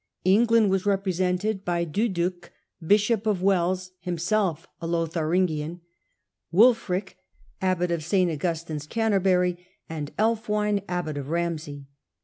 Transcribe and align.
England 0.25 0.71
was 0.71 0.87
represented 0.87 1.63
by 1.63 1.85
Duduc, 1.85 2.49
bishop 2.83 3.27
of 3.27 3.43
Wells 3.43 3.91
(himself 3.99 4.65
a 4.81 4.87
Lotharingian), 4.87 5.81
Wul 6.51 6.73
fric, 6.73 7.17
abbot 7.61 7.91
of 7.91 8.03
St. 8.03 8.31
Augustine's, 8.31 8.87
Canterbury, 8.87 9.63
and 9.87 10.11
^Ifwine, 10.17 10.81
abbot 10.89 11.17
of 11.17 11.29
Ramsey. 11.29 11.85